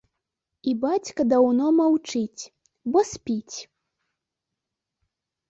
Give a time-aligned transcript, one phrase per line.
[0.69, 2.43] І бацька даўно маўчыць,
[2.97, 3.57] бо спіць.